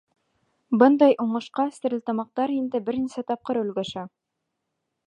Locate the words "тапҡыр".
3.31-3.63